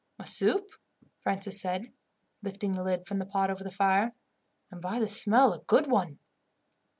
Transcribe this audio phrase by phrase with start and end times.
[0.17, 0.71] "A soup,"
[1.19, 1.93] Francis said,
[2.41, 4.15] lifting the lid from the pot over the fire,
[4.71, 6.17] "and, by the smell, a good one."